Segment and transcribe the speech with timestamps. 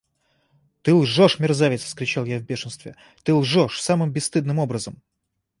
[0.81, 4.99] –Ты лжешь, мерзавец!– вскричал я в бешенстве,– ты лжешь самым бесстыдным образом.